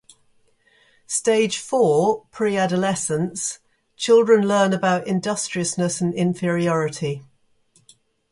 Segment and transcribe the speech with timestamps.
[1.05, 3.59] Stage four, pre-adolescence,
[3.95, 7.21] children learn about industriousness and inferiority.